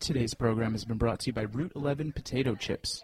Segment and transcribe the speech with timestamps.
[0.00, 3.02] Today's program has been brought to you by Route 11 Potato Chips.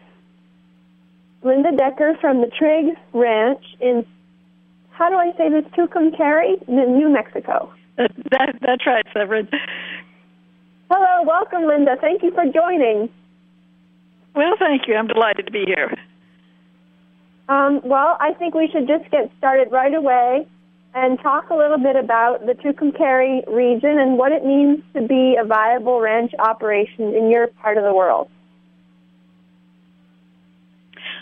[1.43, 4.05] Linda Decker from the Trigg Ranch in
[4.91, 5.65] how do I say this?
[5.77, 7.73] Tucumcari, New Mexico.
[7.99, 9.49] That, that, that's right, Severin.
[10.91, 11.97] Hello, welcome, Linda.
[12.01, 13.11] Thank you for joining.
[14.35, 14.95] Well, thank you.
[14.95, 15.95] I'm delighted to be here.
[17.49, 20.47] Um, well, I think we should just get started right away
[20.95, 25.37] and talk a little bit about the Tucumcari region and what it means to be
[25.41, 28.29] a viable ranch operation in your part of the world.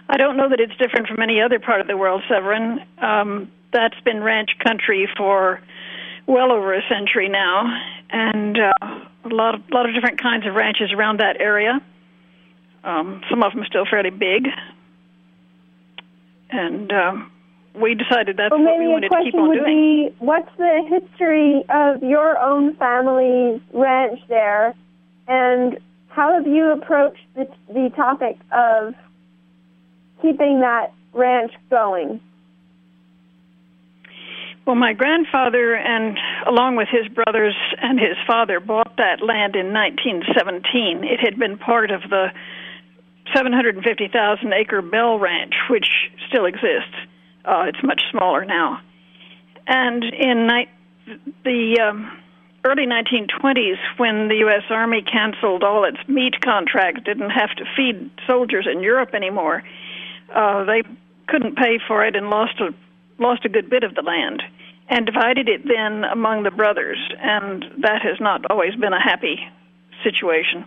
[0.09, 2.81] I don't know that it's different from any other part of the world, Severin.
[2.99, 5.61] Um, that's been ranch country for
[6.27, 7.65] well over a century now,
[8.11, 8.73] and uh,
[9.25, 11.81] a lot of lot of different kinds of ranches around that area.
[12.85, 14.49] Um, some of them are still fairly big,
[16.51, 17.31] and um,
[17.75, 20.09] we decided that's well, what we wanted to keep on would doing.
[20.09, 24.75] Be, what's the history of your own family's ranch there,
[25.29, 28.95] and how have you approached the, the topic of
[30.23, 32.21] keeping that ranch going?
[34.67, 39.73] Well, my grandfather, and along with his brothers and his father, bought that land in
[39.73, 41.05] 1917.
[41.05, 42.33] It had been part of the
[43.33, 45.87] 750,000 acre Bell Ranch, which
[46.29, 46.99] still exists.
[47.45, 48.81] Uh, it's much smaller now.
[49.69, 50.69] And in ni-
[51.45, 52.19] the um,
[52.65, 54.65] early 1920s, when the U.S.
[54.69, 59.63] Army canceled all its meat contracts, didn't have to feed soldiers in Europe anymore,
[60.35, 60.83] uh, they
[61.29, 62.75] couldn't pay for it and lost a
[63.19, 64.43] lost a good bit of the land
[64.89, 69.39] and divided it then among the brothers, and that has not always been a happy
[70.05, 70.65] situation.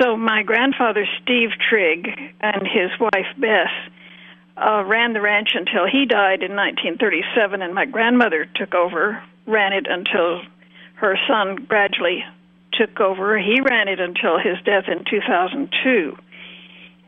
[0.00, 2.08] So my grandfather Steve Trigg
[2.40, 3.68] and his wife Bess
[4.56, 9.72] uh, ran the ranch until he died in 1937, and my grandmother took over, ran
[9.72, 10.42] it until
[10.94, 12.24] her son gradually
[12.72, 13.38] took over.
[13.38, 16.16] He ran it until his death in 2002.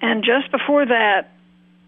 [0.00, 1.30] And just before that,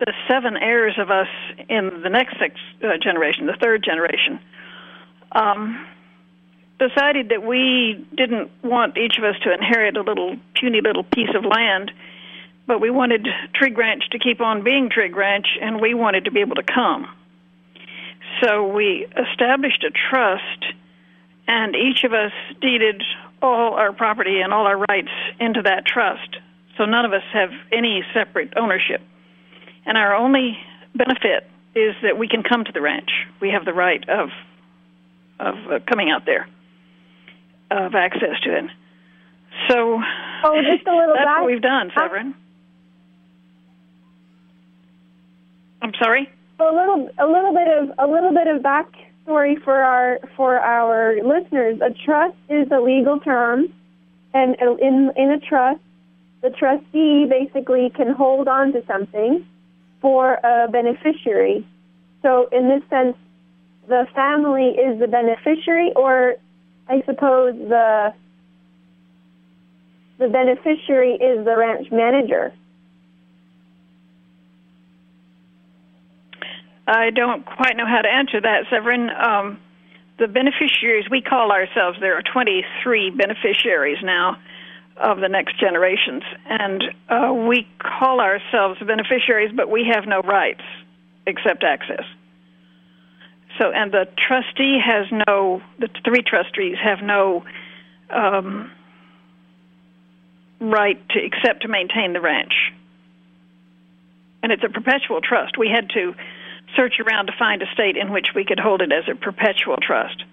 [0.01, 1.29] the seven heirs of us
[1.69, 4.41] in the next six, uh, generation, the third generation,
[5.33, 5.87] um,
[6.79, 11.31] decided that we didn't want each of us to inherit a little puny little piece
[11.35, 11.93] of land,
[12.67, 16.31] but we wanted Trigg Ranch to keep on being Trigg Ranch, and we wanted to
[16.31, 17.07] be able to come.
[18.43, 20.65] So we established a trust,
[21.47, 23.03] and each of us deeded
[23.41, 26.39] all our property and all our rights into that trust.
[26.77, 29.01] So none of us have any separate ownership.
[29.87, 30.59] And our only
[30.95, 33.11] benefit is that we can come to the ranch.
[33.41, 34.31] We have the right of
[35.41, 36.49] of uh, coming out there,
[37.71, 38.65] of access to it.
[39.69, 40.01] So,
[40.45, 42.35] oh, just a little that's back- what we've done, Severin.
[45.83, 46.31] I'm sorry.
[46.61, 51.17] A little, a little bit of a little bit of backstory for our for our
[51.17, 51.81] listeners.
[51.83, 53.67] A trust is a legal term,
[54.33, 55.81] and in in a trust,
[56.43, 59.45] the trustee basically can hold on to something
[60.05, 61.67] for a beneficiary.
[62.21, 63.17] So, in this sense,
[63.89, 66.35] the family is the beneficiary, or
[66.87, 68.13] I suppose the
[70.19, 72.53] the beneficiary is the ranch manager.
[76.87, 79.09] I don't quite know how to answer that, Severin.
[79.09, 79.59] Um,
[80.19, 84.37] the beneficiaries, we call ourselves, there are 23 beneficiaries now.
[84.97, 86.23] Of the next generations.
[86.47, 90.63] And uh, we call ourselves beneficiaries, but we have no rights
[91.27, 92.05] except access.
[93.61, 97.45] So, and the trustee has no, the three trustees have no
[98.11, 98.71] um,
[100.61, 102.73] right to accept to maintain the ranch.
[104.43, 105.57] And it's a perpetual trust.
[105.57, 106.15] We had to
[106.77, 109.77] search around to find a state in which we could hold it as a perpetual
[109.77, 110.25] trust.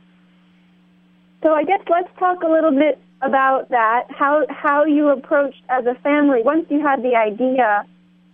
[1.44, 4.06] So I guess let's talk a little bit about that.
[4.10, 7.86] How how you approached as a family once you had the idea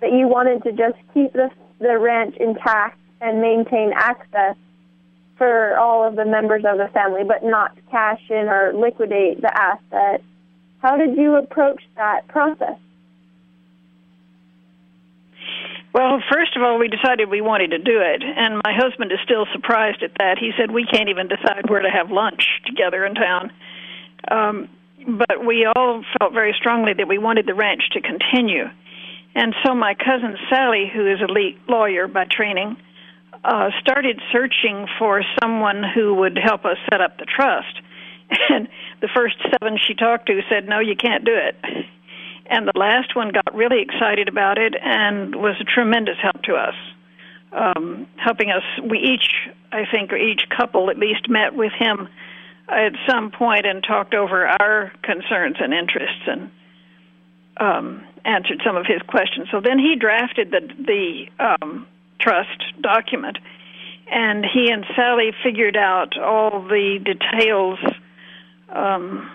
[0.02, 1.50] that you wanted to just keep the
[1.80, 4.56] the ranch intact and maintain access
[5.38, 9.52] for all of the members of the family, but not cash in or liquidate the
[9.56, 10.22] asset.
[10.80, 12.78] How did you approach that process?
[15.98, 19.18] Well, first of all, we decided we wanted to do it, and my husband is
[19.24, 20.38] still surprised at that.
[20.38, 23.52] He said we can't even decide where to have lunch together in town.
[24.30, 24.70] Um,
[25.08, 28.66] but we all felt very strongly that we wanted the ranch to continue.
[29.34, 32.78] And so my cousin Sally, who is a lawyer by training,
[33.44, 37.82] uh, started searching for someone who would help us set up the trust.
[38.50, 38.68] And
[39.02, 41.87] the first seven she talked to said, "No, you can't do it."
[42.50, 46.54] And the last one got really excited about it and was a tremendous help to
[46.54, 46.76] us,
[47.52, 48.64] um, helping us.
[48.84, 49.30] We each,
[49.72, 52.08] I think, or each couple at least met with him
[52.70, 56.52] at some point and talked over our concerns and interests and
[57.60, 59.48] um, answered some of his questions.
[59.52, 61.88] So then he drafted the the um,
[62.20, 63.38] trust document,
[64.12, 67.80] and he and Sally figured out all the details.
[68.70, 69.32] Um,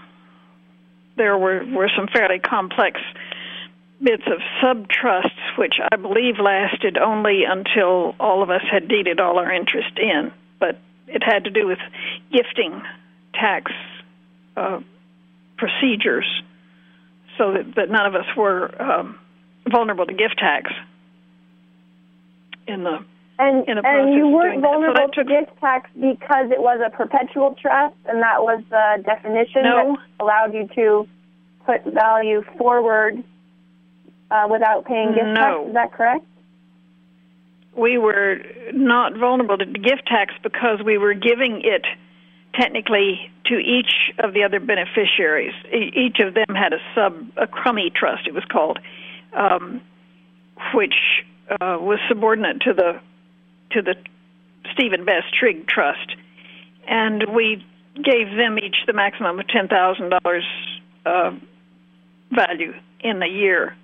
[1.16, 3.00] there were, were some fairly complex
[4.02, 9.38] bits of subtrusts, which I believe lasted only until all of us had deeded all
[9.38, 10.32] our interest in.
[10.58, 11.78] But it had to do with
[12.32, 12.82] gifting
[13.34, 13.72] tax
[14.56, 14.80] uh,
[15.56, 16.26] procedures
[17.38, 19.18] so that, that none of us were um,
[19.70, 20.70] vulnerable to gift tax
[22.66, 23.04] in the
[23.42, 28.22] and, and you weren't vulnerable to gift tax because it was a perpetual trust, and
[28.22, 29.96] that was the definition no.
[29.96, 31.08] that allowed you to
[31.66, 33.22] put value forward
[34.30, 35.34] uh, without paying gift no.
[35.34, 35.68] tax.
[35.68, 36.26] Is that correct?
[37.76, 38.38] We were
[38.72, 41.84] not vulnerable to gift tax because we were giving it
[42.54, 45.54] technically to each of the other beneficiaries.
[45.72, 48.78] E- each of them had a sub, a Crummey trust, it was called,
[49.32, 49.80] um,
[50.74, 50.94] which
[51.50, 53.00] uh, was subordinate to the
[53.74, 53.94] to the
[54.72, 56.16] Stephen Bess Trigg Trust,
[56.86, 57.64] and we
[57.94, 60.44] gave them each the maximum of ten thousand uh, dollars
[62.30, 63.76] value in a year.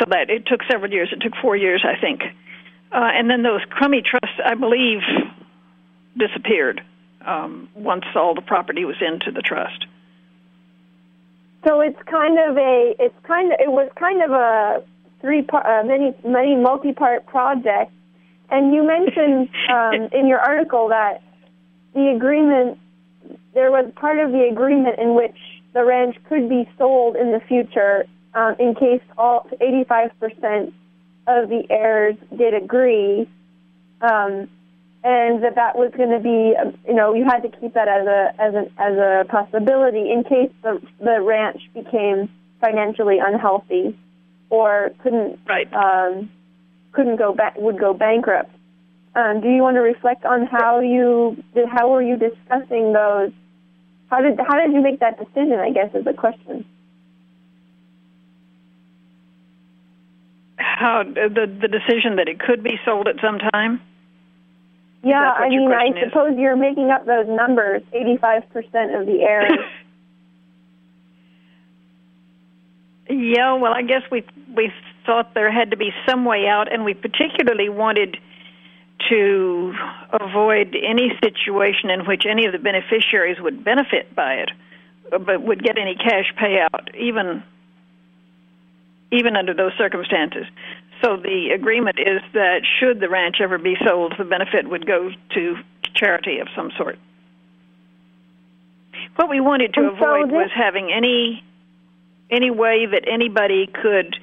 [0.00, 1.10] So that it took several years.
[1.12, 2.22] It took four years, I think,
[2.90, 5.00] uh, and then those Crummey trusts, I believe,
[6.16, 6.82] disappeared
[7.24, 9.86] um, once all the property was into the trust.
[11.64, 14.82] So it's kind of a it's kind of it was kind of a
[15.20, 17.92] three part uh, many many multi part project
[18.50, 21.22] and you mentioned um, in your article that
[21.94, 22.78] the agreement,
[23.54, 25.36] there was part of the agreement in which
[25.74, 28.04] the ranch could be sold in the future
[28.34, 30.72] um, in case all 85%
[31.26, 33.28] of the heirs did agree,
[34.00, 34.48] um,
[35.04, 36.54] and that that was going to be,
[36.88, 40.24] you know, you had to keep that as a as a as a possibility in
[40.24, 42.28] case the the ranch became
[42.60, 43.96] financially unhealthy
[44.50, 45.72] or couldn't right.
[45.72, 46.30] um,
[46.92, 48.50] couldn't go back would go bankrupt.
[49.14, 51.68] Um, do you want to reflect on how you did?
[51.68, 53.32] How were you discussing those?
[54.10, 55.58] How did how did you make that decision?
[55.58, 56.64] I guess is the question.
[60.56, 63.80] How the the decision that it could be sold at some time?
[65.02, 66.08] Yeah, I mean, I is?
[66.08, 67.82] suppose you're making up those numbers.
[67.92, 69.52] Eighty-five percent of the heirs.
[73.10, 74.72] yeah, well, I guess we we
[75.08, 78.18] thought there had to be some way out, and we particularly wanted
[79.08, 79.74] to
[80.12, 84.50] avoid any situation in which any of the beneficiaries would benefit by it,
[85.10, 87.42] but would get any cash payout, even
[89.10, 90.44] even under those circumstances.
[91.02, 95.10] So the agreement is that should the ranch ever be sold, the benefit would go
[95.30, 95.56] to
[95.94, 96.98] charity of some sort.
[99.16, 101.42] What we wanted to And so avoid this- was having any
[102.30, 104.18] any way that anybody could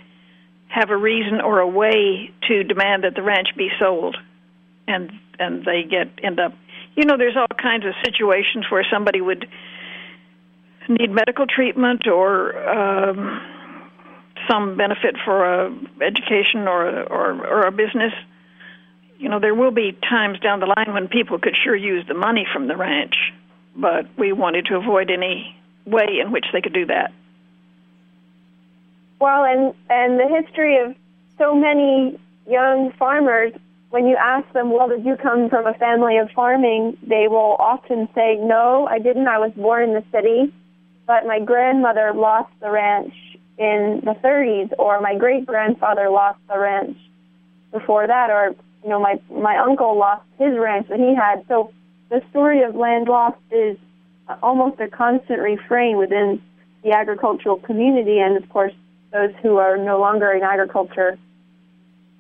[0.76, 4.18] have a reason or a way to demand that the ranch be sold.
[4.88, 6.54] And and they get end up
[6.96, 9.48] you know there's all kinds of situations where somebody would
[10.88, 13.42] need medical treatment or um
[14.50, 18.14] some benefit for a education or a, or or a business.
[19.18, 22.14] You know there will be times down the line when people could sure use the
[22.14, 23.16] money from the ranch
[23.78, 25.56] but we wanted to avoid any
[25.86, 27.12] way in which they could do that
[29.20, 30.96] Well, and and the history of
[31.38, 33.54] so many young farmers,
[33.90, 37.56] when you ask them, "Well, did you come from a family of farming?" they will
[37.60, 39.28] often say, "No, I didn't.
[39.28, 40.54] I was born in the city,
[41.08, 43.14] but my grandmother lost the ranch
[43.58, 46.98] in the 30s, or my great grandfather lost the ranch
[47.72, 48.54] before that, or
[48.84, 51.72] you know, my my uncle lost his ranch that he had." So
[52.10, 53.78] the story of land loss is
[54.44, 56.42] almost a constant refrain within
[56.84, 58.74] the agricultural community, and of course,
[59.16, 61.18] those who are no longer in agriculture,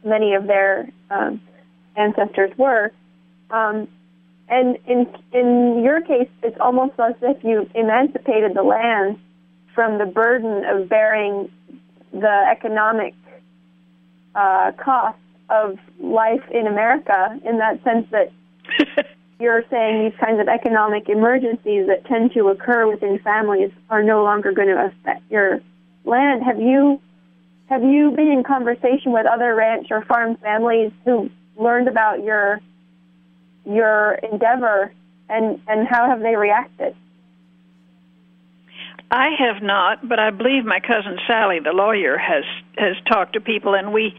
[0.03, 1.41] many of their um,
[1.97, 2.91] ancestors were.
[3.51, 3.87] Um,
[4.47, 9.17] and in in your case, it's almost as if you emancipated the land
[9.73, 11.51] from the burden of bearing
[12.13, 13.13] the economic
[14.35, 15.17] uh, cost
[15.49, 17.39] of life in America.
[17.43, 18.31] In that sense, that
[19.39, 24.23] you're saying these kinds of economic emergencies that tend to occur within families are no
[24.23, 25.59] longer going to affect your
[26.05, 26.43] land.
[26.43, 27.01] Have you
[27.67, 32.59] have you been in conversation with other ranch or farm families who learned about your
[33.65, 34.91] your endeavor
[35.29, 36.95] and and how have they reacted?
[39.11, 42.43] I have not, but I believe my cousin Sally, the lawyer, has
[42.77, 44.15] has talked to people, and we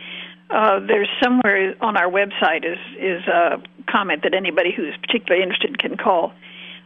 [0.50, 5.78] uh, there's somewhere on our website is is a comment that anybody who's particularly interested
[5.78, 6.33] can call.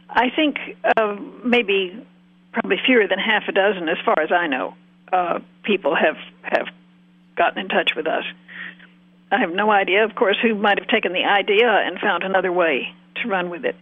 [0.09, 0.57] I think
[0.97, 2.05] uh, maybe
[2.53, 4.73] probably fewer than half a dozen, as far as I know,
[5.11, 6.67] uh, people have have
[7.35, 8.23] gotten in touch with us.
[9.31, 12.51] I have no idea, of course, who might have taken the idea and found another
[12.51, 13.75] way to run with it.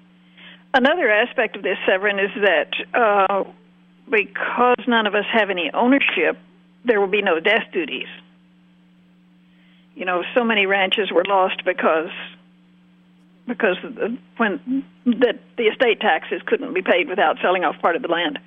[0.74, 3.44] Another aspect of this, Severin, is that uh,
[4.10, 6.38] because none of us have any ownership,
[6.86, 8.08] there will be no death duties.
[9.96, 12.12] You know, so many ranches were lost because
[13.48, 13.78] because
[14.38, 18.38] when that the estate taxes couldn't be paid without selling off part of the land.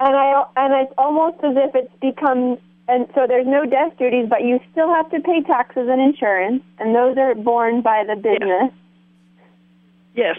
[0.00, 4.26] And I and it's almost as if it's become and so there's no death duties,
[4.28, 8.14] but you still have to pay taxes and insurance, and those are borne by the
[8.14, 8.72] business.
[10.14, 10.36] Yes.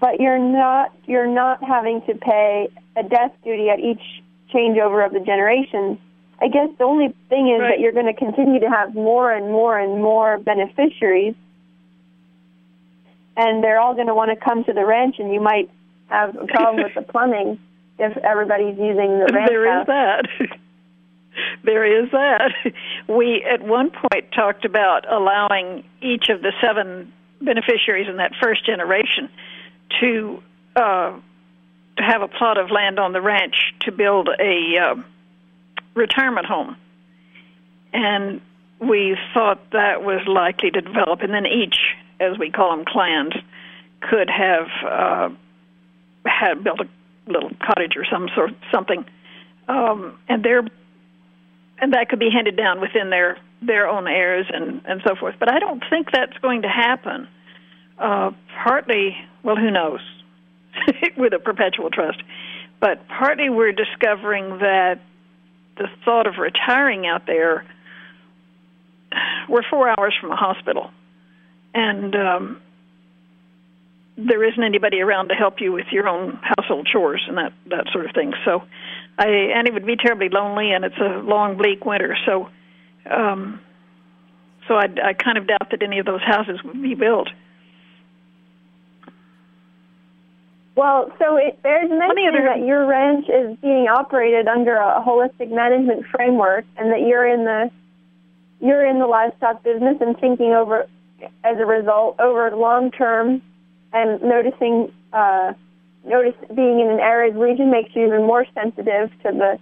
[0.00, 4.22] But you're not you're not having to pay a death duty at each
[4.54, 5.98] changeover of the generations.
[6.40, 7.70] I guess the only thing is right.
[7.70, 11.34] that you're going to continue to have more and more and more beneficiaries,
[13.36, 15.70] and they're all going to want to come to the ranch, and you might
[16.08, 17.58] have a problem with the plumbing
[18.02, 19.82] if everybody's using the ranch There house.
[19.82, 20.58] is that.
[21.64, 22.52] there is that.
[23.08, 28.64] We at one point talked about allowing each of the seven beneficiaries in that first
[28.66, 29.28] generation
[30.00, 30.42] to
[30.76, 31.12] uh,
[31.96, 34.94] to have a plot of land on the ranch to build a uh,
[35.94, 36.76] retirement home,
[37.92, 38.40] and
[38.80, 41.76] we thought that was likely to develop, and then each,
[42.18, 43.34] as we call them, clans,
[44.00, 45.28] could have uh,
[46.24, 46.88] had built a
[47.26, 49.04] little cottage or some sort something,
[49.68, 50.62] um, and their
[51.78, 55.36] and that could be handed down within their their own heirs and and so forth.
[55.38, 57.28] But I don't think that's going to happen.
[57.98, 58.30] Uh,
[58.64, 60.00] partly, well, who knows,
[61.16, 62.22] with a perpetual trust,
[62.80, 65.00] but partly we're discovering that
[65.76, 67.64] the thought of retiring out there.
[69.48, 70.90] We're four hours from a hospital,
[71.74, 72.61] and um,
[74.26, 77.86] there isn't anybody around to help you with your own household chores and that that
[77.92, 78.32] sort of thing.
[78.44, 78.62] So,
[79.18, 82.16] I and it would be terribly lonely, and it's a long, bleak winter.
[82.26, 82.48] So,
[83.10, 83.60] um,
[84.68, 87.28] so I, I kind of doubt that any of those houses would be built.
[90.74, 95.50] Well, so it bears mentioning other- that your ranch is being operated under a holistic
[95.50, 97.70] management framework, and that you're in the
[98.60, 100.86] you're in the livestock business and thinking over,
[101.42, 103.42] as a result, over long term,
[103.92, 105.52] and noticing uh,
[106.04, 109.58] notice being in an arid region makes you even more sensitive to the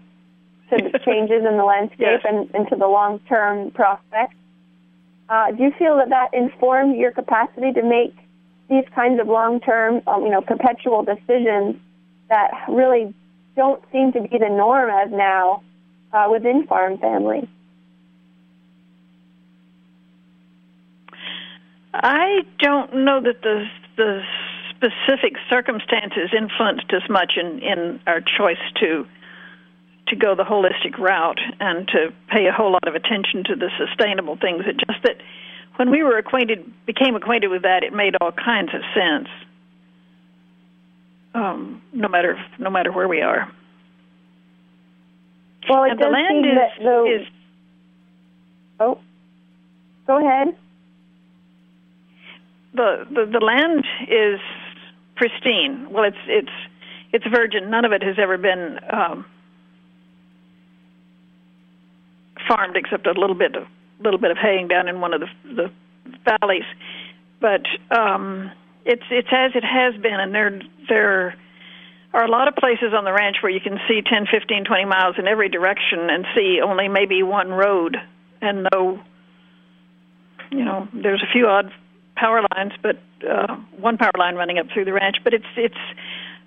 [0.70, 2.22] to the changes in the landscape Yes.
[2.24, 4.34] and, and to the long term prospects.
[5.28, 8.14] Uh, do you feel that that informed your capacity to make
[8.70, 11.76] these kinds of long-term, um, you know, perpetual decisions
[12.28, 13.12] that really
[13.56, 15.62] don't seem to be the norm as now
[16.12, 17.48] uh, within farm families.
[21.92, 23.66] I don't know that the
[23.96, 24.22] the
[24.70, 29.06] specific circumstances influenced us much in in our choice to
[30.10, 33.70] to go the holistic route and to pay a whole lot of attention to the
[33.78, 34.64] sustainable things.
[34.66, 35.16] It just that
[35.76, 39.28] when we were acquainted, became acquainted with that, it made all kinds of sense.
[41.32, 43.50] Um, no matter no matter where we are,
[45.68, 47.26] Well, it and the land seem is that the is
[48.80, 48.98] oh,
[50.08, 50.56] go ahead.
[52.74, 54.40] The, the the land is
[55.16, 55.88] pristine.
[55.90, 56.52] Well, it's it's
[57.12, 57.70] it's virgin.
[57.70, 59.24] None of it has ever been um,
[62.46, 63.66] farmed except a little bit of
[64.02, 65.70] little bit of haying down in one of the the
[66.24, 66.64] valleys.
[67.40, 68.50] But um,
[68.84, 71.36] it's it's as it has been, and there there
[72.12, 74.84] are a lot of places on the ranch where you can see 10, 15, 20
[74.84, 77.96] miles in every direction and see only maybe one road
[78.42, 79.00] and no
[80.50, 81.70] you know there's a few odd
[82.20, 82.96] power lines but
[83.28, 85.82] uh one power line running up through the ranch but it's it's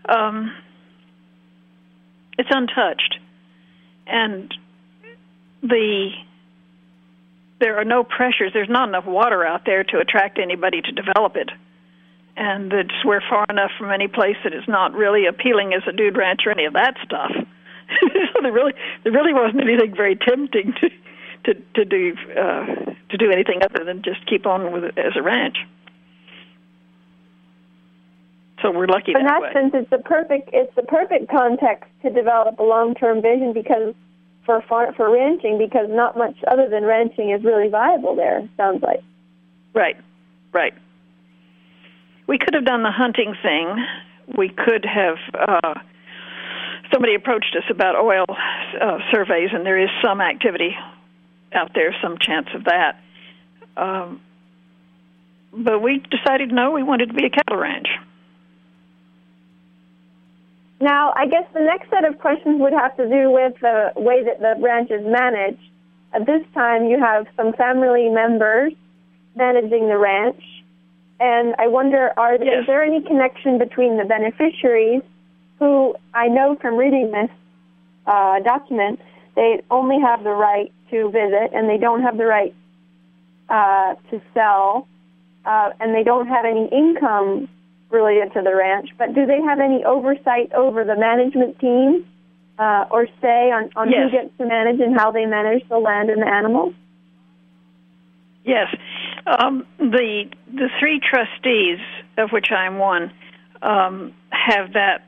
[0.07, 0.53] um
[2.37, 3.19] it's untouched.
[4.07, 4.53] And
[5.61, 6.11] the
[7.59, 8.51] there are no pressures.
[8.53, 11.49] There's not enough water out there to attract anybody to develop it.
[12.35, 15.93] And it's we're far enough from any place that is not really appealing as a
[15.93, 17.31] dude ranch or any of that stuff.
[18.33, 20.89] So there really there really wasn't anything very tempting to
[21.45, 22.65] to to do uh,
[23.09, 25.57] to do anything other than just keep on with it as a ranch.
[28.61, 32.09] So we're lucky In that that sense, it's the perfect it's the perfect context to
[32.09, 33.93] develop a long term vision because
[34.45, 38.47] for far, for ranching because not much other than ranching is really viable there.
[38.57, 39.01] Sounds like.
[39.73, 39.97] Right,
[40.53, 40.73] right.
[42.27, 43.85] We could have done the hunting thing.
[44.37, 45.17] We could have.
[45.33, 45.73] Uh,
[46.91, 50.75] somebody approached us about oil uh, surveys, and there is some activity
[51.55, 53.01] out there, some chance of that.
[53.77, 54.21] Um,
[55.51, 57.87] but we decided no, we wanted to be a cattle ranch.
[60.79, 64.23] Now, I guess the next set of questions would have to do with the way
[64.23, 65.61] that the ranch is managed.
[66.11, 68.73] At this time, you have some family members
[69.35, 70.43] managing the ranch,
[71.19, 72.61] and I wonder, are Yes.
[72.61, 75.01] is there any connection between the beneficiaries,
[75.59, 77.29] who I know from reading this
[78.05, 78.99] uh, document,
[79.35, 82.53] they only have the right to visit, and they don't have the right
[83.49, 84.87] uh, to sell,
[85.45, 87.49] uh, and they don't have any income
[87.89, 92.05] related to the ranch, but do they have any oversight over the management team
[92.57, 94.11] uh, or say on, on Yes.
[94.11, 96.73] who gets to manage and how they manage the land and the animals?
[98.43, 98.67] Yes,
[99.25, 101.79] um, the the three trustees,
[102.17, 103.11] of which I'm one,
[103.61, 105.03] um, have that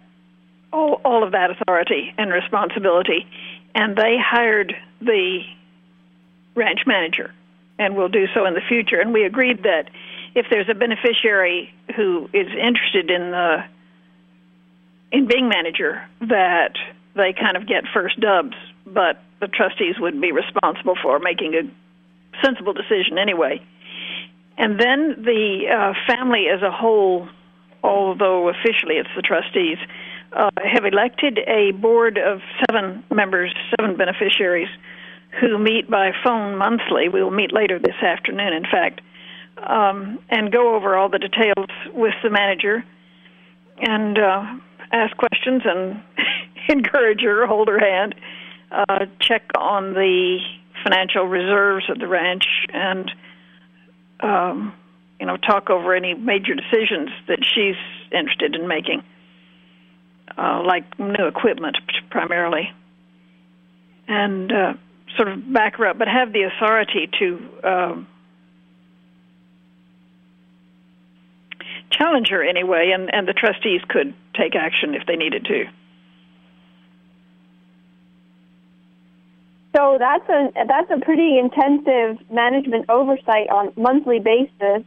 [0.72, 3.28] all, all of that authority and responsibility,
[3.76, 5.42] and they hired the
[6.56, 7.34] ranch manager,
[7.78, 9.00] and will do so in the future.
[9.02, 9.90] And we agreed that
[10.34, 13.64] if there's a beneficiary who is interested in the
[15.12, 16.76] in being manager, that
[17.16, 22.44] they kind of get first dubs, but the trustees would be responsible for making a
[22.44, 23.62] sensible decision anyway.
[24.58, 27.30] And then the uh, family as a whole,
[27.84, 29.78] although officially it's the trustees,
[30.36, 34.70] uh, have elected a board of seven members, seven beneficiaries,
[35.40, 37.10] who meet by phone monthly.
[37.10, 39.02] We will meet later this afternoon, in fact,
[39.58, 42.84] um, and go over all the details with the manager
[43.78, 44.44] and uh,
[44.92, 46.02] ask questions and
[46.70, 48.16] encourage her, hold her hand,
[48.72, 50.40] uh, check on the
[50.84, 53.12] financial reserves of the ranch, and
[54.20, 54.74] um,
[55.20, 57.76] you know talk over any major decisions that she's
[58.12, 59.04] interested in making,
[60.38, 61.78] uh, like new equipment
[62.10, 62.72] primarily,
[64.08, 64.74] and uh,
[65.16, 67.50] sort of back her up, but have the authority to.
[67.64, 68.08] Um,
[71.92, 75.66] challenge her anyway, and, and the trustees could take action if they needed to.
[79.76, 84.86] So that's a that's a pretty intensive management oversight on monthly basis.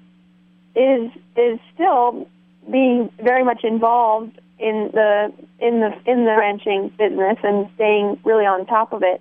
[0.75, 2.27] Is is still
[2.71, 8.45] being very much involved in the in the in the ranching business and staying really
[8.45, 9.21] on top of it,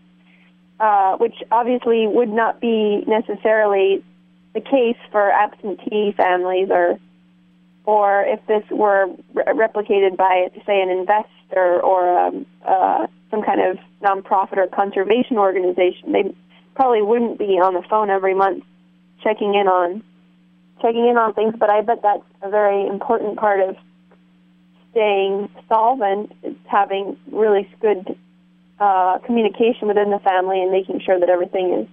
[0.79, 4.03] uh, which obviously would not be necessarily
[4.53, 6.99] the case for absentee families or
[7.85, 13.61] or if this were re- replicated by say an investor or um, uh, some kind
[13.61, 16.35] of nonprofit or conservation organization, they
[16.75, 18.63] probably wouldn't be on the phone every month
[19.23, 20.03] checking in on
[20.81, 21.53] checking in on things.
[21.57, 23.77] But I bet that's a very important part of
[24.97, 28.17] staying solvent is having really good
[28.79, 31.87] uh, communication within the family and making sure that everything is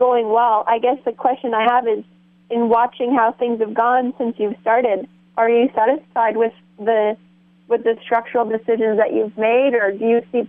[0.00, 0.64] going well.
[0.66, 2.04] I guess the question I have is
[2.50, 7.16] in watching how things have gone since you've started, are you satisfied with the
[7.68, 10.48] with the structural decisions that you've made, or do you see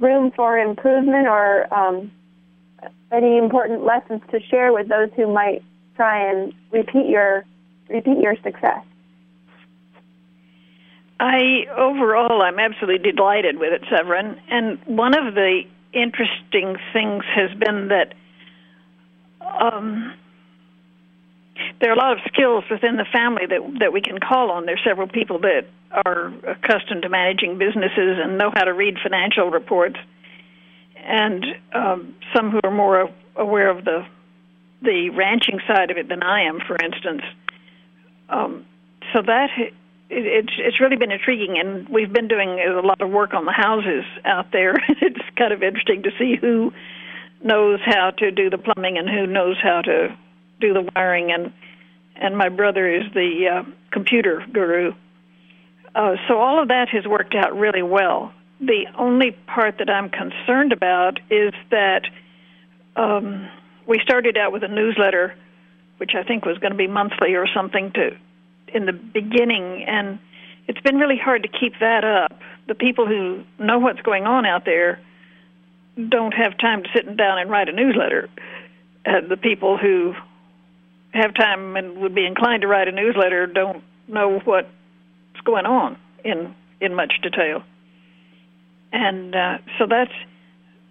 [0.00, 2.10] room for improvement, or um,
[3.12, 5.62] any important lessons to share with those who might
[5.94, 7.44] try and repeat your
[7.88, 8.84] repeat your success?
[11.20, 14.40] I overall, I'm absolutely delighted with it, Severin.
[14.48, 18.14] And one of the interesting things has been that
[19.40, 20.14] um,
[21.78, 24.64] there are a lot of skills within the family that that we can call on.
[24.64, 25.66] There's several people that
[26.06, 29.96] are accustomed to managing businesses and know how to read financial reports,
[30.96, 34.06] and um, some who are more aware of the
[34.80, 37.22] the ranching side of it than I am, for instance.
[38.30, 38.64] Um,
[39.12, 39.50] so that
[40.10, 43.44] it, it's it's really been intriguing, and we've been doing a lot of work on
[43.44, 44.74] the houses out there.
[44.88, 46.72] it's kind of interesting to see who
[47.42, 50.16] knows how to do the plumbing and who knows how to
[50.60, 51.52] do the wiring, and
[52.16, 54.92] and my brother is the uh, computer guru.
[55.94, 58.32] Uh, so all of that has worked out really well.
[58.60, 62.02] The only part that I'm concerned about is that
[62.94, 63.48] um,
[63.86, 65.34] we started out with a newsletter,
[65.96, 68.10] which I think was going to be monthly or something to
[68.74, 70.18] in the beginning, and
[70.66, 72.38] it's been really hard to keep that up.
[72.68, 75.00] The people who know what's going on out there
[76.08, 78.28] don't have time to sit down and write a newsletter.
[79.04, 80.14] Uh, the people who
[81.12, 84.68] have time and would be inclined to write a newsletter don't know what's
[85.44, 87.62] going on in in much detail.
[88.92, 90.12] And uh, so that's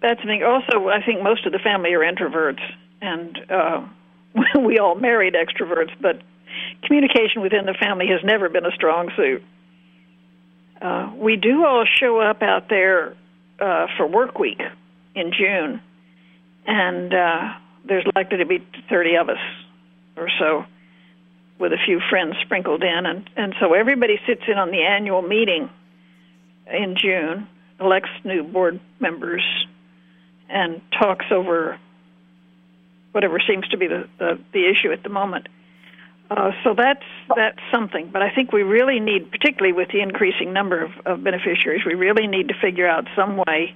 [0.00, 0.42] that's me.
[0.42, 2.62] Also, I think most of the family are introverts,
[3.00, 3.86] and uh,
[4.58, 6.22] we all married extroverts, but
[6.82, 9.42] communication within the family has never been a strong suit.
[10.80, 13.14] Uh, we do all show up out there
[13.60, 14.60] uh, for work week
[15.14, 15.80] in June,
[16.66, 19.38] and uh, there's likely to be 30 of us
[20.16, 20.64] or so,
[21.58, 25.22] with a few friends sprinkled in, and and so everybody sits in on the annual
[25.22, 25.68] meeting
[26.70, 27.46] in June,
[27.78, 29.42] elects new board members,
[30.48, 31.78] and talks over
[33.12, 35.48] whatever seems to be the the, the issue at the moment.
[36.30, 37.02] Uh, so that's
[37.34, 38.08] that's something.
[38.12, 41.94] But I think we really need, particularly with the increasing number of, of beneficiaries, we
[41.94, 43.74] really need to figure out some way.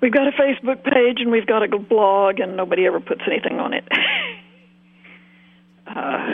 [0.00, 3.60] We've got a Facebook page and we've got a blog, and nobody ever puts anything
[3.60, 3.86] on it.
[5.86, 6.32] uh,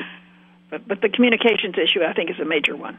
[0.71, 2.97] but but the communications issue, I think, is a major one.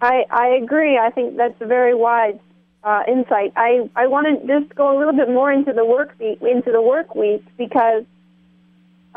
[0.00, 0.98] I I agree.
[0.98, 2.38] I think that's a very wise
[2.86, 3.52] uh, insight.
[3.56, 6.70] I, I want to just go a little bit more into the work week, into
[6.70, 8.04] the work week because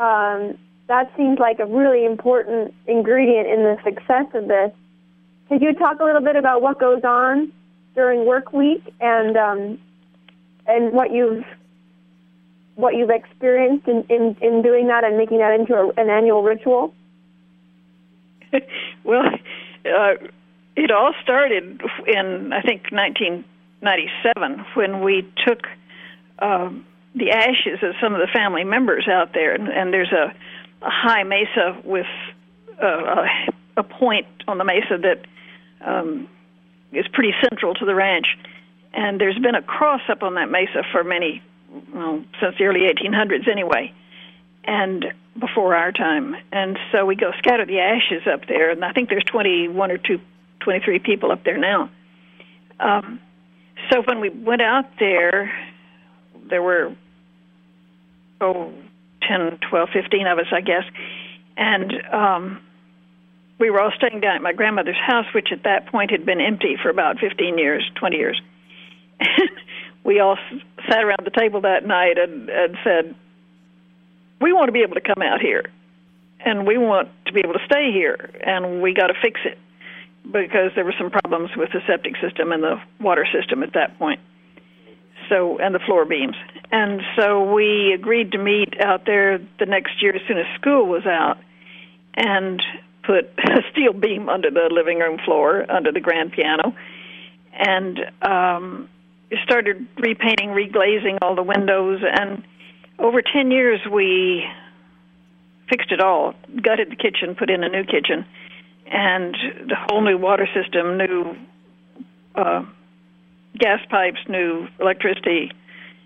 [0.00, 4.72] um, that seems like a really important ingredient in the success of this.
[5.48, 7.52] Could you talk a little bit about what goes on
[7.94, 9.78] during work week and um,
[10.66, 11.44] and what you've
[12.74, 16.42] what you've experienced in, in, in doing that and making that into a, an annual
[16.42, 16.92] ritual?
[19.04, 19.26] well,
[19.84, 20.14] uh,
[20.74, 23.44] it all started in I think 19
[23.82, 25.66] 97 when we took
[26.38, 30.34] um, the ashes of some of the family members out there, and, and there's a,
[30.84, 32.06] a high mesa with
[32.82, 33.26] uh, a,
[33.78, 35.26] a point on the mesa that
[35.84, 36.28] um,
[36.92, 38.26] is pretty central to the ranch.
[38.92, 41.42] And there's been a cross up on that mesa for many,
[41.94, 43.92] well, since the early 1800s anyway,
[44.64, 45.06] and
[45.38, 46.36] before our time.
[46.52, 49.98] And so we go scatter the ashes up there, and I think there's 21 or
[49.98, 50.20] two,
[50.60, 51.90] 23 people up there now.
[52.80, 53.20] Um,
[53.90, 55.52] so when we went out there,
[56.48, 56.94] there were
[58.40, 58.72] oh,
[59.28, 60.84] 10, 12, 15 of us, I guess,
[61.56, 62.60] and um,
[63.58, 66.40] we were all staying down at my grandmother's house, which at that point had been
[66.40, 68.40] empty for about 15 years, 20 years.
[70.04, 70.38] We all
[70.88, 73.14] sat around the table that night and, and said,
[74.40, 75.66] "We want to be able to come out here,
[76.40, 79.58] and we want to be able to stay here, and we got to fix it."
[80.24, 83.98] Because there were some problems with the septic system and the water system at that
[83.98, 84.20] point.
[85.28, 86.36] So and the floor beams.
[86.72, 90.86] And so we agreed to meet out there the next year as soon as school
[90.86, 91.38] was out
[92.14, 92.60] and
[93.04, 96.74] put a steel beam under the living room floor, under the grand piano,
[97.52, 98.88] and um,
[99.44, 102.02] started repainting, reglazing all the windows.
[102.02, 102.42] And
[102.98, 104.44] over 10 years, we
[105.68, 108.24] fixed it all, gutted the kitchen, put in a new kitchen,
[108.90, 109.36] and
[109.68, 111.36] the whole new water system, new
[112.34, 112.64] uh,
[113.58, 115.52] gas pipes, new electricity,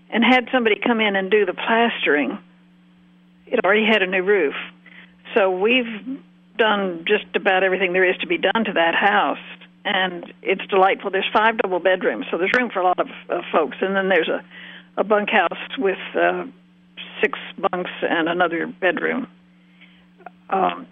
[0.09, 2.37] and had somebody come in and do the plastering.
[3.47, 4.53] It already had a new roof.
[5.35, 6.21] So we've
[6.57, 9.39] done just about everything there is to be done to that house,
[9.83, 11.11] and it's delightful.
[11.11, 14.09] There's five double bedrooms, so there's room for a lot of uh, folks, and then
[14.09, 14.43] there's a,
[14.97, 16.45] a bunkhouse with uh,
[17.21, 19.27] six bunks and another bedroom.
[20.49, 20.87] Um,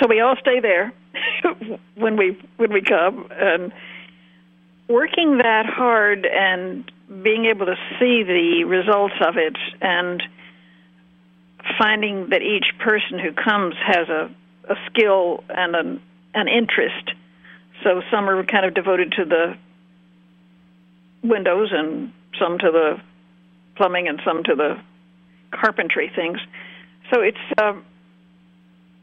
[0.00, 0.92] so we all stay there
[1.94, 3.72] when we when we come and
[4.88, 6.90] working that hard and
[7.22, 10.22] being able to see the results of it and
[11.78, 14.30] finding that each person who comes has a,
[14.68, 16.02] a skill and an,
[16.34, 17.12] an interest.
[17.82, 19.56] So some are kind of devoted to the
[21.22, 23.00] windows and some to the
[23.76, 24.76] plumbing, and some to the
[25.50, 26.38] carpentry things.
[27.12, 27.84] So it's um,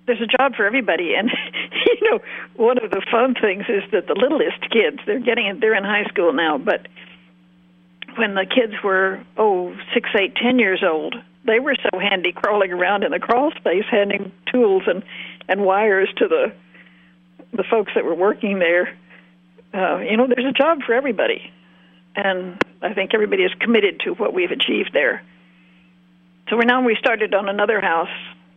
[0.07, 1.29] there's a job for everybody, and
[2.01, 2.19] you know
[2.55, 6.05] one of the fun things is that the littlest kids they're getting they're in high
[6.05, 6.87] school now, but
[8.17, 12.71] when the kids were oh six, eight, ten years old, they were so handy crawling
[12.71, 15.03] around in the crawl space, handing tools and
[15.47, 16.53] and wires to the
[17.53, 18.97] the folks that were working there.
[19.73, 21.51] Uh, you know, there's a job for everybody,
[22.15, 25.23] and I think everybody is committed to what we've achieved there.
[26.49, 28.09] So we're now we started on another house,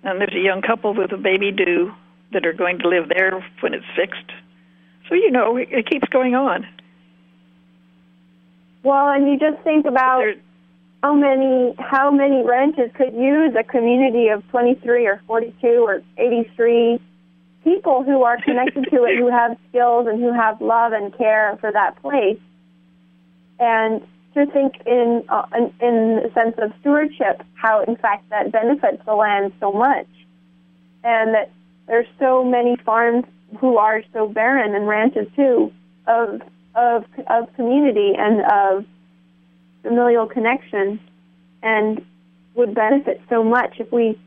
[0.05, 1.93] and there's a young couple with a baby due
[2.33, 4.31] that are going to live there when it's fixed.
[5.09, 6.67] So you know, it, it keeps going on.
[8.83, 10.37] Well, and you just think about There-
[11.03, 16.99] how many how many ranches could use a community of 23 or 42 or 83
[17.63, 21.59] people who are connected to it, who have skills and who have love and care
[21.61, 22.39] for that place.
[23.59, 24.03] And
[24.35, 29.15] to think in uh, in, the sense of stewardship, how in fact that benefits the
[29.15, 30.09] land so much,
[31.03, 31.51] and that
[31.87, 33.25] there's so many farms
[33.61, 35.73] who are so barren and ranches too
[36.07, 36.41] of
[36.75, 38.85] of of community and of
[39.83, 40.99] familial connection
[41.63, 42.05] and
[42.55, 44.19] would benefit so much if we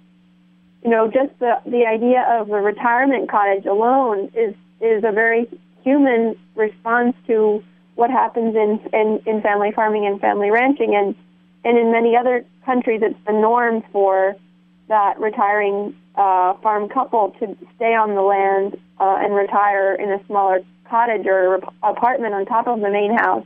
[0.84, 5.48] you know just the the idea of a retirement cottage alone is is a very
[5.84, 7.63] human response to
[7.97, 11.15] what happens in in, in family farming and family ranching and
[11.65, 14.36] and in many other countries it's the norm for
[14.88, 20.25] that retiring uh, farm couple to stay on the land uh, and retire in a
[20.25, 23.45] smaller cottage or rep- apartment on top of the main house.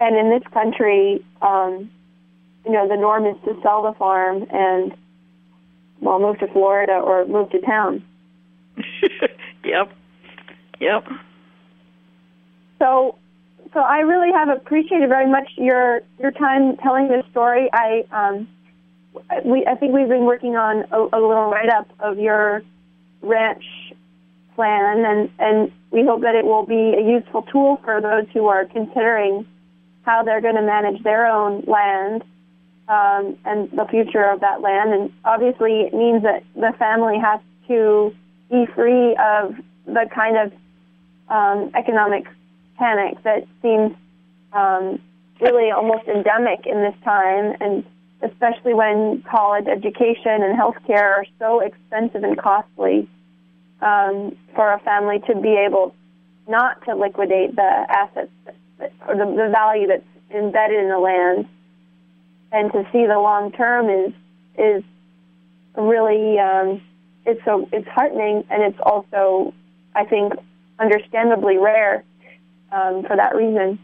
[0.00, 1.90] And in this country, um,
[2.64, 4.96] you know, the norm is to sell the farm and,
[6.00, 8.02] well, move to Florida or move to town.
[9.64, 9.92] yep,
[10.80, 11.04] yep.
[12.78, 13.18] So,
[13.72, 17.68] so I really have appreciated very much your your time telling this story.
[17.72, 18.48] I um,
[19.44, 22.62] we I think we've been working on a, a little write up of your
[23.22, 23.64] ranch
[24.54, 28.46] plan, and and we hope that it will be a useful tool for those who
[28.46, 29.46] are considering
[30.02, 32.22] how they're going to manage their own land
[32.88, 34.92] um, and the future of that land.
[34.92, 38.14] And obviously, it means that the family has to
[38.50, 39.54] be free of
[39.86, 40.52] the kind of
[41.28, 42.24] um, economic
[42.78, 43.94] panic that seems
[44.52, 44.98] um,
[45.40, 47.84] really almost endemic in this time, and
[48.22, 53.08] especially when college education and healthcare are so expensive and costly
[53.80, 55.94] um, for a family to be able
[56.48, 58.30] not to liquidate the assets
[59.06, 61.46] or the, the value that's embedded in the land,
[62.52, 64.12] and to see the long term is
[64.56, 64.82] is
[65.76, 66.80] really um,
[67.24, 69.54] it's so it's heartening, and it's also
[69.94, 70.32] I think
[70.78, 72.04] understandably rare
[72.72, 73.78] um, for that reason.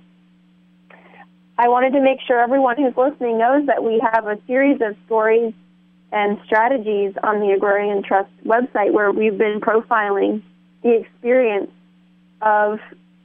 [1.57, 4.97] I wanted to make sure everyone who's listening knows that we have a series of
[5.07, 5.55] stories
[6.11, 10.43] and strategies on the Agrarian Trust website where we've been profiling
[10.83, 11.71] the experience
[12.41, 12.79] of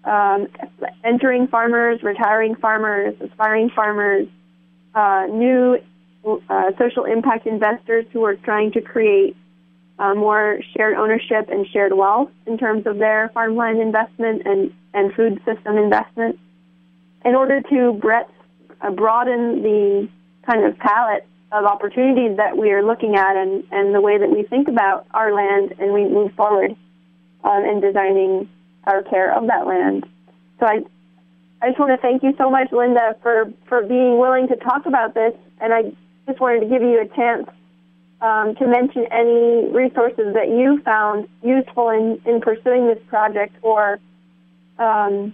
[0.03, 0.47] um,
[1.03, 4.27] entering farmers, retiring farmers, aspiring farmers,
[4.95, 5.77] uh, new
[6.49, 9.35] uh, social impact investors who are trying to create
[9.97, 15.13] uh, more shared ownership and shared wealth in terms of their farmland investment and, and
[15.13, 16.39] food system investment.
[17.25, 18.31] In order to breadth,
[18.81, 20.07] uh, broaden the
[20.45, 24.29] kind of palette of opportunities that we are looking at and, and the way that
[24.29, 26.75] we think about our land and we move forward
[27.43, 28.47] um, in designing
[28.85, 30.05] our care of that land.
[30.59, 30.79] So I,
[31.61, 34.85] I just want to thank you so much, Linda, for, for being willing to talk
[34.85, 35.33] about this.
[35.59, 35.83] And I
[36.27, 37.49] just wanted to give you a chance
[38.21, 43.99] um, to mention any resources that you found useful in, in pursuing this project or
[44.79, 45.33] um,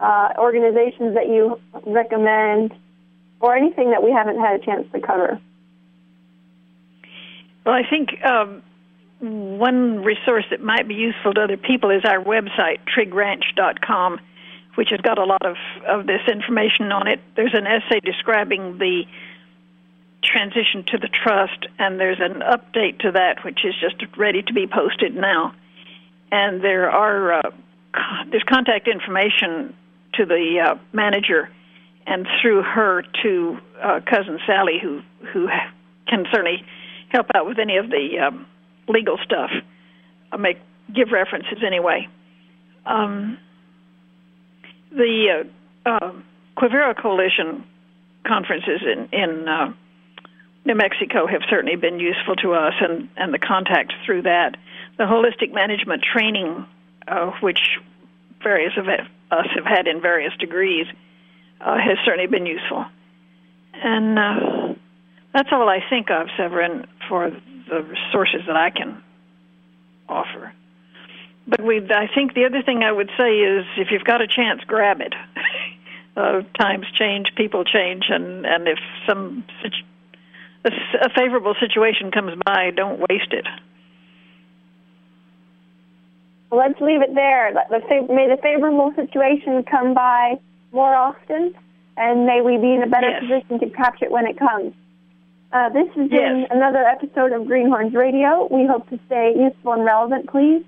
[0.00, 2.74] uh, organizations that you recommend
[3.40, 5.40] or anything that we haven't had a chance to cover.
[7.64, 8.62] Well, I think um,
[9.20, 14.20] one resource that might be useful to other people is our website, triggranch.com,
[14.74, 15.56] which has got a lot of,
[15.86, 17.20] of this information on it.
[17.36, 19.04] There's an essay describing the
[20.22, 24.52] transition to the trust, and there's an update to that, which is just ready to
[24.52, 25.54] be posted now.
[26.32, 27.50] And there are uh,
[28.30, 29.74] there's contact information
[30.14, 31.48] to the uh, manager,
[32.06, 35.02] and through her to uh, cousin Sally, who
[35.32, 35.48] who
[36.08, 36.64] can certainly
[37.08, 38.46] help out with any of the um,
[38.88, 39.50] legal stuff.
[40.32, 40.58] I'll make
[40.94, 42.08] give references anyway.
[42.86, 43.38] Um,
[44.90, 45.44] the
[45.86, 46.12] uh, uh,
[46.56, 47.64] Quivira Coalition
[48.26, 49.72] conferences in in uh,
[50.64, 54.56] New Mexico have certainly been useful to us, and and the contact through that.
[54.96, 56.66] The holistic management training,
[57.08, 57.78] uh, which
[58.42, 60.86] various of us have had in various degrees,
[61.60, 62.84] uh, has certainly been useful.
[63.74, 64.74] And uh,
[65.32, 69.02] that's all I think of, Severin, for the resources that I can
[70.08, 70.52] offer.
[71.46, 74.26] But we, I think the other thing I would say is if you've got a
[74.26, 75.14] chance, grab it.
[76.16, 79.44] uh, times change, people change, and, and if some
[80.64, 80.70] a,
[81.02, 83.46] a favorable situation comes by, don't waste it.
[86.56, 87.52] Let's leave it there.
[87.52, 90.38] May the favorable situation come by
[90.72, 91.54] more often,
[91.96, 93.22] and may we be in a better yes.
[93.22, 94.74] position to capture it when it comes.
[95.52, 96.18] Uh, this has yes.
[96.18, 98.48] been another episode of Greenhorns Radio.
[98.50, 100.28] We hope to stay useful and relevant.
[100.28, 100.64] Please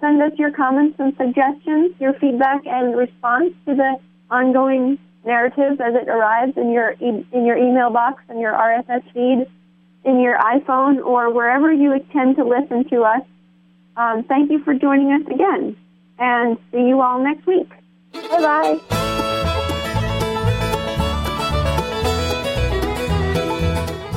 [0.00, 3.96] send us your comments and suggestions, your feedback and response to the
[4.30, 9.02] ongoing narrative as it arrives in your e- in your email box and your RSS
[9.12, 9.46] feed
[10.04, 13.20] in your iPhone or wherever you intend to listen to us.
[13.96, 15.76] Um, thank you for joining us again,
[16.18, 17.68] and see you all next week.
[18.12, 18.80] Bye bye.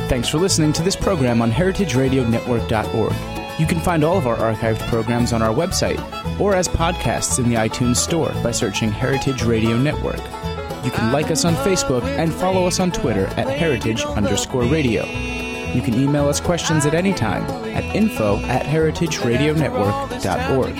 [0.10, 3.60] Thanks for listening to this program on heritageradionetwork.org.
[3.60, 6.00] You can find all of our archived programs on our website
[6.40, 10.20] or as podcasts in the iTunes Store by searching Heritage Radio Network.
[10.84, 15.06] You can like us on Facebook and follow us on Twitter at heritage underscore radio.
[15.74, 20.76] You can email us questions at any time at info at heritageradionetwork.org.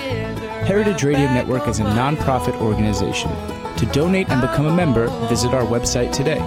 [0.66, 3.30] Heritage Radio Network is a nonprofit organization.
[3.76, 6.38] To donate and become a member, visit our website today.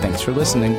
[0.00, 0.74] Thanks for listening.